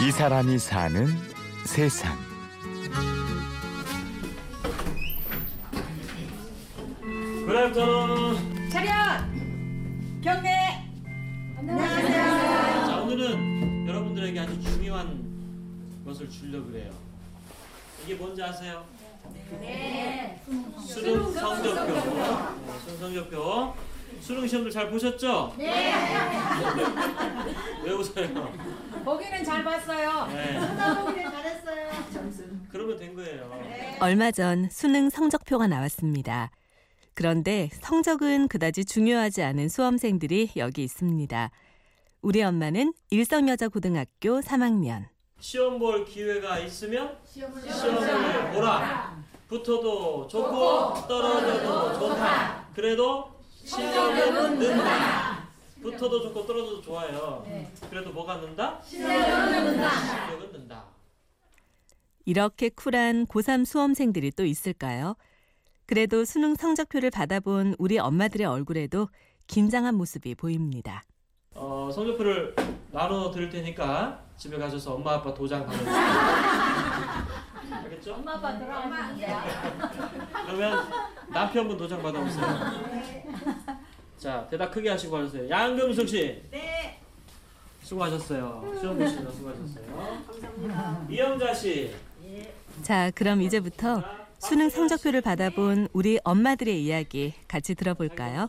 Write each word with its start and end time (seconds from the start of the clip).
이 0.00 0.12
사람이 0.12 0.58
사는 0.58 1.06
세상. 1.64 2.16
그날부터 7.46 8.36
차렷! 8.70 9.24
경례! 10.22 10.84
자 11.66 13.00
오늘은 13.02 13.88
여러분들에게 13.88 14.38
아주 14.40 14.60
중요한 14.62 15.20
것을 16.04 16.30
주려 16.30 16.64
그래요. 16.64 16.92
이게 18.04 18.14
뭔지 18.14 18.42
아세요? 18.42 18.84
네. 19.60 20.40
수능 20.86 21.32
성적표. 21.32 21.74
네, 21.86 22.78
수능 22.84 22.98
성적표. 22.98 23.74
수능 24.20 24.46
시험들 24.46 24.70
잘 24.70 24.90
보셨죠? 24.90 25.54
네. 25.56 25.92
왜 27.84 27.92
웃어요? 27.92 28.52
보기는 29.04 29.44
잘 29.44 29.64
봤어요. 29.64 30.26
네. 30.26 30.60
잘했어요. 30.60 31.88
그러면 32.70 32.98
된 32.98 33.14
거예요. 33.14 33.50
얼마 34.00 34.30
전 34.30 34.68
수능 34.70 35.08
성적표가 35.08 35.66
나왔습니다. 35.66 36.50
그런데 37.14 37.70
성적은 37.80 38.48
그다지 38.48 38.84
중요하지 38.84 39.42
않은 39.42 39.68
수험생들이 39.68 40.50
여기 40.56 40.84
있습니다. 40.84 41.50
우리 42.20 42.42
엄마는 42.42 42.92
일성여자고등학교 43.10 44.40
3학년. 44.40 45.06
시험 45.40 45.78
볼 45.78 46.04
기회가 46.04 46.58
있으면 46.58 47.16
시험을 47.24 48.52
보라. 48.52 49.16
붙어도 49.48 50.28
좋고 50.28 51.06
떨어져도 51.08 51.98
좋다. 51.98 52.66
그래도 52.74 53.37
실력은 53.68 54.58
는다. 54.58 55.48
붙어도 55.82 56.22
좋고 56.22 56.46
떨어져도 56.46 56.80
좋아요. 56.80 57.46
그래도 57.90 58.10
뭐가 58.12 58.36
는다? 58.36 58.80
실력은 58.82 60.52
는다. 60.52 60.84
이렇게 62.24 62.68
쿨한 62.70 63.26
고3 63.26 63.64
수험생들이 63.64 64.32
또 64.32 64.44
있을까요? 64.44 65.16
그래도 65.86 66.24
수능 66.24 66.54
성적표를 66.54 67.10
받아본 67.10 67.76
우리 67.78 67.98
엄마들의 67.98 68.46
얼굴에도 68.46 69.08
긴장한 69.46 69.94
모습이 69.94 70.34
보입니다. 70.34 71.02
어, 71.54 71.90
성적표를 71.92 72.54
나눠 72.92 73.30
드릴 73.30 73.48
테니까 73.50 74.22
집에 74.36 74.58
가셔서 74.58 74.94
엄마 74.94 75.14
아빠 75.14 75.32
도장 75.32 75.64
받으세요. 75.66 75.94
알겠죠? 77.70 78.14
엄마 78.14 78.34
아빠 78.34 78.58
들어가면 78.58 79.20
그러면 80.46 80.86
남편분 81.30 81.76
도장 81.76 82.02
받아보세요. 82.02 82.46
자, 84.18 84.46
대답 84.50 84.72
크게 84.72 84.90
하시고 84.90 85.16
하세요. 85.16 85.48
양금숙 85.48 86.08
씨. 86.08 86.42
네. 86.50 86.98
수고하셨어요. 87.82 88.74
시험 88.80 88.98
보시느라 88.98 89.30
수고하셨어요. 89.30 89.86
감사합니다. 90.26 91.06
이영자 91.08 91.54
씨. 91.54 91.94
자, 92.82 93.10
그럼 93.14 93.40
이제부터 93.42 94.02
수능 94.38 94.68
성적표를 94.68 95.20
받아본 95.20 95.88
우리 95.92 96.18
엄마들의 96.22 96.84
이야기 96.84 97.34
같이 97.48 97.74
들어볼까요? 97.74 98.48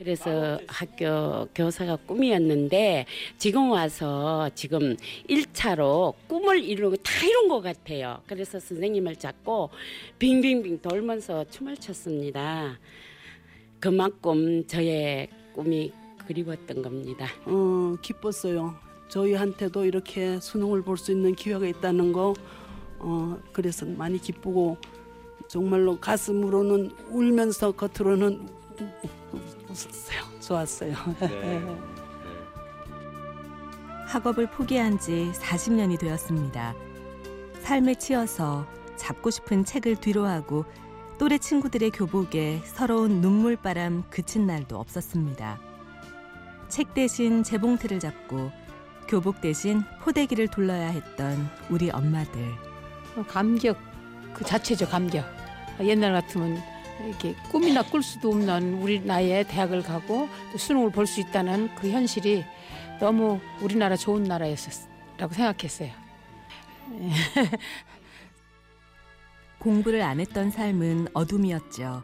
그래서 0.00 0.58
학교 0.66 1.46
교사가 1.54 1.96
꿈이었는데 2.06 3.04
지금 3.36 3.70
와서 3.70 4.48
지금 4.54 4.96
1차로 5.28 6.14
꿈을 6.26 6.64
이루고 6.64 6.96
다 6.96 7.26
이룬 7.26 7.48
것 7.48 7.60
같아요. 7.60 8.22
그래서 8.26 8.58
선생님을 8.58 9.16
잡고 9.16 9.68
빙빙빙 10.18 10.80
돌면서 10.80 11.44
춤을 11.50 11.76
췄습니다. 11.76 12.78
그만큼 13.78 14.66
저의 14.66 15.28
꿈이 15.54 15.92
그리웠던 16.26 16.80
겁니다. 16.80 17.26
어, 17.44 17.94
기뻤어요. 18.00 18.74
저희한테도 19.10 19.84
이렇게 19.84 20.40
수능을 20.40 20.80
볼 20.80 20.96
수 20.96 21.12
있는 21.12 21.34
기회가 21.34 21.66
있다는 21.66 22.14
거, 22.14 22.32
어, 23.00 23.38
그래서 23.52 23.84
많이 23.84 24.18
기쁘고 24.18 24.78
정말로 25.46 26.00
가슴으로는 26.00 26.90
울면서 27.10 27.72
겉으로는 27.72 28.48
웃었어요. 29.70 30.20
좋았어요. 30.40 30.94
학업을 34.06 34.50
포기한 34.50 34.98
지 34.98 35.30
40년이 35.34 35.98
되었습니다. 35.98 36.74
삶에 37.62 37.94
치여서 37.94 38.66
잡고 38.96 39.30
싶은 39.30 39.64
책을 39.64 39.96
뒤로하고 39.96 40.64
또래 41.18 41.38
친구들의 41.38 41.90
교복에 41.90 42.62
서러운 42.64 43.20
눈물바람 43.20 44.04
그친 44.10 44.46
날도 44.46 44.78
없었습니다. 44.78 45.60
책 46.68 46.94
대신 46.94 47.42
재봉틀을 47.42 48.00
잡고 48.00 48.50
교복 49.06 49.40
대신 49.40 49.82
포대기를 50.00 50.48
둘러야 50.48 50.88
했던 50.88 51.48
우리 51.68 51.90
엄마들. 51.90 52.40
감격 53.28 53.76
그 54.32 54.44
자체죠 54.44 54.88
감격 54.88 55.24
옛날 55.80 56.12
같으면 56.12 56.58
이렇게 57.06 57.34
꿈이나 57.50 57.82
꿀 57.82 58.02
수도 58.02 58.30
없는 58.30 58.74
우리 58.82 59.00
나이에 59.00 59.44
대학을 59.44 59.82
가고 59.82 60.28
또 60.52 60.58
수능을 60.58 60.90
볼 60.90 61.06
수 61.06 61.20
있다는 61.20 61.74
그 61.74 61.90
현실이 61.90 62.44
너무 63.00 63.40
우리나라 63.60 63.96
좋은 63.96 64.22
나라였었라고 64.24 65.32
생각했어요. 65.32 65.90
공부를 69.58 70.02
안 70.02 70.20
했던 70.20 70.50
삶은 70.50 71.08
어둠이었죠. 71.14 72.02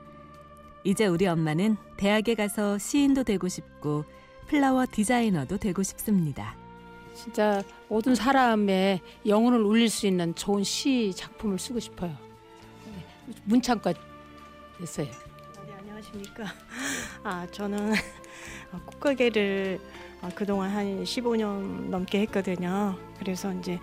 이제 0.84 1.06
우리 1.06 1.26
엄마는 1.26 1.76
대학에 1.96 2.34
가서 2.34 2.78
시인도 2.78 3.24
되고 3.24 3.48
싶고 3.48 4.04
플라워 4.46 4.86
디자이너도 4.90 5.56
되고 5.58 5.82
싶습니다. 5.82 6.54
진짜 7.14 7.62
모든 7.88 8.14
사람의 8.14 9.00
영혼을 9.26 9.62
울릴 9.62 9.88
수 9.88 10.06
있는 10.06 10.34
좋은 10.34 10.62
시 10.62 11.12
작품을 11.16 11.58
쓰고 11.58 11.80
싶어요. 11.80 12.14
문창과 13.44 13.94
됐어요. 14.78 15.06
네, 15.06 15.72
안녕하십니까. 15.78 16.44
아, 17.22 17.46
저는 17.50 17.92
꽃가게를 18.86 19.80
어, 20.22 20.28
그동안 20.34 20.70
한 20.70 21.04
15년 21.04 21.88
넘게 21.90 22.20
했거든요. 22.22 22.96
그래서 23.18 23.52
이제 23.54 23.78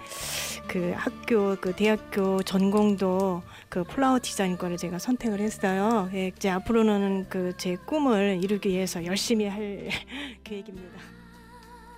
그 0.67 0.93
학교, 0.95 1.55
그 1.59 1.73
대학교 1.75 2.41
전공도 2.41 3.43
그 3.69 3.83
플라워 3.83 4.19
디자인과를 4.21 4.77
제가 4.77 4.97
선택을 4.99 5.39
했어요. 5.39 6.09
예, 6.13 6.27
이제 6.35 6.49
앞으로는 6.49 7.27
그 7.29 7.53
제 7.57 7.75
꿈을 7.85 8.39
이루기 8.43 8.69
위해서 8.69 9.03
열심히 9.05 9.47
할 9.47 9.89
계획입니다. 10.43 10.99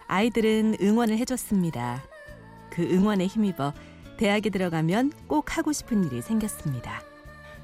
아이들은 0.07 0.77
응원을 0.81 1.17
해줬습니다. 1.19 2.03
그 2.69 2.83
응원에 2.83 3.25
힘입어 3.25 3.73
대학에 4.17 4.49
들어가면 4.49 5.11
꼭 5.27 5.57
하고 5.57 5.71
싶은 5.71 6.03
일이 6.05 6.21
생겼습니다. 6.21 7.01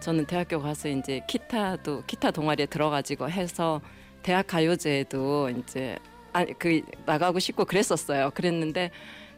저는 0.02 0.26
대학교 0.26 0.60
가서 0.60 0.90
이제 0.90 1.22
기타도 1.28 2.04
기타 2.08 2.32
동아리에 2.32 2.66
들어가지고 2.66 3.30
해서 3.30 3.82
대학 4.24 4.48
가요제에도 4.48 5.50
이제 5.50 5.98
아니 6.34 6.58
그 6.58 6.82
나가고 7.06 7.40
싶고 7.40 7.66
그랬었어요. 7.66 8.32
그랬는데 8.32 8.90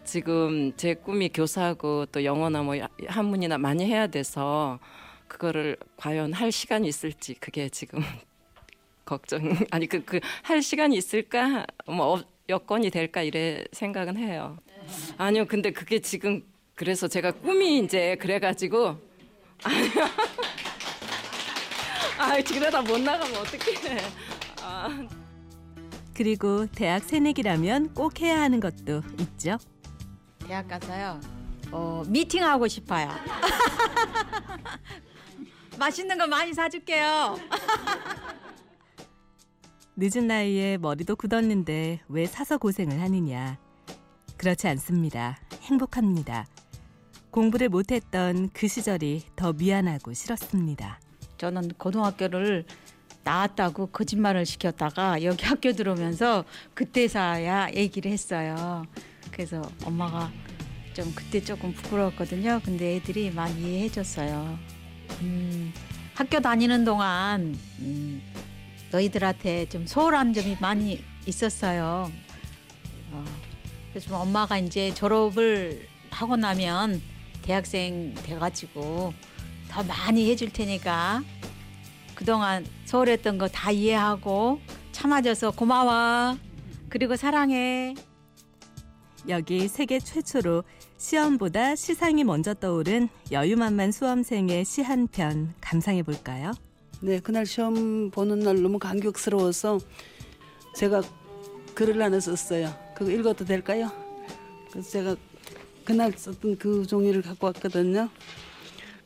지금 0.05 0.71
제 0.77 0.93
꿈이 0.93 1.29
교사고 1.29 2.05
또 2.07 2.23
영어나 2.23 2.61
뭐 2.63 2.75
한문이나 3.07 3.57
많이 3.57 3.85
해야 3.85 4.07
돼서 4.07 4.79
그거를 5.27 5.77
과연 5.97 6.33
할 6.33 6.51
시간이 6.51 6.87
있을지 6.87 7.33
그게 7.35 7.67
지금 7.69 7.99
걱정 9.05 9.41
아니 9.71 9.87
그 9.87 10.01
그 10.05 10.19
할 10.43 10.61
시간이 10.61 10.95
있을까 10.95 11.65
뭐 11.87 12.15
어, 12.19 12.23
여건이 12.49 12.89
될까 12.89 13.21
이래 13.21 13.63
생각은 13.73 14.17
해요. 14.17 14.57
아니요 15.17 15.45
근데 15.45 15.71
그게 15.71 15.99
지금 15.99 16.43
그래서 16.75 17.07
제가 17.07 17.31
꿈이 17.31 17.79
이제 17.79 18.15
그래가지고 18.19 18.97
아니요 19.63 19.91
아 22.17 22.41
지금다 22.41 22.81
못 22.81 22.99
나가면 22.99 23.37
어떡해 23.37 23.97
아. 24.61 25.07
그리고 26.13 26.67
대학 26.67 27.03
새내기라면 27.03 27.93
꼭 27.93 28.21
해야 28.21 28.41
하는 28.41 28.59
것도 28.59 29.01
있죠. 29.19 29.57
대학 30.39 30.67
가서요. 30.67 31.19
어, 31.71 32.03
미팅하고 32.07 32.67
싶어요. 32.67 33.09
맛있는 35.79 36.17
거 36.17 36.27
많이 36.27 36.53
사줄게요. 36.53 37.37
늦은 39.95 40.27
나이에 40.27 40.77
머리도 40.77 41.15
굳었는데 41.15 42.01
왜 42.07 42.25
사서 42.25 42.57
고생을 42.57 42.99
하느냐. 43.01 43.57
그렇지 44.37 44.67
않습니다. 44.67 45.37
행복합니다. 45.61 46.45
공부를 47.31 47.69
못했던 47.69 48.49
그 48.53 48.67
시절이 48.67 49.23
더 49.35 49.53
미안하고 49.53 50.13
싫었습니다. 50.13 50.99
저는 51.43 51.73
고등학교를 51.77 52.63
나왔다고 53.25 53.87
거짓말을 53.87 54.45
시켰다가 54.45 55.23
여기 55.23 55.43
학교 55.43 55.73
들어오면서 55.73 56.45
그때서야 56.73 57.71
얘기를 57.75 58.09
했어요. 58.09 58.85
그래서 59.29 59.61
엄마가 59.83 60.31
좀 60.93 61.11
그때 61.13 61.43
조금 61.43 61.73
부끄러웠거든요. 61.73 62.61
근데 62.63 62.95
애들이 62.95 63.29
많이 63.29 63.59
이해해 63.61 63.89
줬어요. 63.89 64.57
음, 65.21 65.73
학교 66.13 66.39
다니는 66.39 66.85
동안 66.85 67.59
음, 67.79 68.21
너희들한테 68.89 69.67
좀 69.67 69.85
소홀한 69.85 70.31
점이 70.31 70.55
많이 70.61 71.03
있었어요. 71.25 72.09
어, 73.11 73.25
그래서 73.89 74.07
좀 74.07 74.15
엄마가 74.15 74.59
이제 74.59 74.93
졸업을 74.93 75.89
하고 76.09 76.37
나면 76.37 77.01
대학생 77.41 78.13
돼가지고 78.23 79.13
더 79.73 79.81
많이 79.83 80.29
해줄 80.29 80.51
테니까 80.51 81.23
그동안 82.13 82.63
소홀했던 82.85 83.39
거 83.39 83.47
다 83.47 83.71
이해하고 83.71 84.59
참아줘서 84.91 85.51
고마워. 85.51 86.37
그리고 86.89 87.15
사랑해. 87.15 87.95
여기 89.27 89.67
세계 89.67 89.97
최초로 89.99 90.63
시험보다 90.97 91.75
시상이 91.75 92.23
먼저 92.23 92.53
떠오른 92.53 93.09
여유만만 93.31 93.91
수험생의 93.91 94.63
시 94.63 94.81
한 94.83 95.07
편 95.07 95.55
감상해 95.59 96.03
볼까요? 96.03 96.51
네, 97.01 97.19
그날 97.19 97.45
시험 97.47 98.11
보는 98.11 98.39
날 98.39 98.61
너무 98.61 98.77
감격스러워서 98.77 99.79
제가 100.75 101.01
글을 101.73 101.99
하나 102.01 102.19
썼어요. 102.19 102.71
그거 102.95 103.09
읽어도 103.09 103.43
될까요? 103.43 103.91
그래서 104.71 104.89
제가 104.91 105.15
그날 105.83 106.11
썼던 106.15 106.57
그 106.59 106.85
종이를 106.85 107.21
갖고 107.23 107.47
왔거든요. 107.47 108.09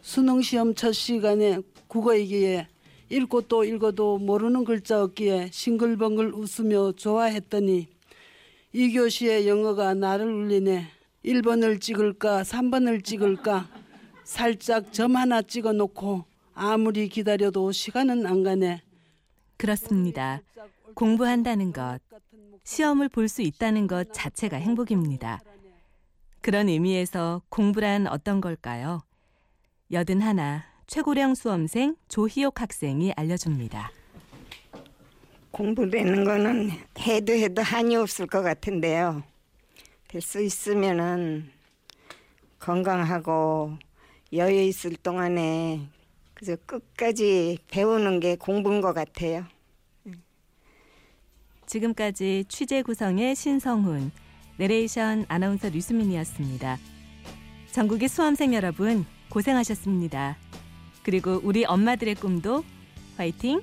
수능 0.07 0.42
시험 0.42 0.74
첫 0.74 0.94
시간에 0.94 1.59
국어이기에 1.89 2.69
읽고 3.09 3.42
또 3.42 3.65
읽어도 3.65 4.18
모르는 4.18 4.63
글자 4.63 5.04
없기에 5.04 5.50
싱글벙글 5.51 6.33
웃으며 6.33 6.94
좋아했더니 6.94 7.89
이 8.71 8.94
교시의 8.94 9.50
영어가 9.50 9.95
나를 9.95 10.25
울리네. 10.25 10.88
1번을 11.25 11.81
찍을까 11.81 12.44
3번을 12.44 13.04
찍을까 13.04 13.68
살짝 14.24 14.94
점 14.94 15.18
하나 15.18 15.42
찍어 15.42 15.74
놓고 15.74 16.24
아무리 16.54 17.09
기다려도 17.09 17.74
시간은 17.74 18.25
안 18.25 18.44
가네. 18.44 18.81
그렇습니다. 19.57 20.42
공부한다는 20.94 21.74
것, 21.74 22.00
시험을 22.63 23.09
볼 23.09 23.27
수 23.27 23.42
있다는 23.42 23.88
것 23.88 24.13
자체가 24.13 24.56
행복입니다. 24.56 25.42
그런 26.39 26.69
의미에서 26.69 27.42
공부란 27.50 28.07
어떤 28.07 28.39
걸까요? 28.39 29.01
여든 29.91 30.21
하나 30.21 30.65
최고령 30.87 31.35
수험생 31.35 31.95
조희옥 32.09 32.61
학생이 32.61 33.13
알려줍니다. 33.15 33.91
공부되는 35.51 36.23
거는 36.23 36.71
해도 36.99 37.33
해도 37.33 37.61
한이 37.61 37.95
없을 37.95 38.27
것 38.27 38.41
같은데요. 38.41 39.23
될 40.07 40.21
수 40.21 40.41
있으면은 40.41 41.49
건강하고 42.59 43.77
여유 44.33 44.61
있을 44.63 44.95
동안에 44.97 45.87
그저 46.33 46.55
끝까지 46.65 47.57
배우는 47.69 48.19
게 48.19 48.35
공부인 48.35 48.81
것 48.81 48.93
같아요. 48.93 49.45
지금까지 51.65 52.45
취재 52.47 52.81
구성의 52.81 53.35
신성훈, 53.35 54.11
내레이션 54.57 55.25
아나운서 55.27 55.69
류수민이었습니다. 55.69 56.77
전국의 57.71 58.07
수험생 58.07 58.53
여러분 58.53 59.05
고생하셨습니다. 59.29 60.38
그리고 61.03 61.39
우리 61.44 61.65
엄마들의 61.65 62.15
꿈도 62.15 62.63
화이팅! 63.18 63.62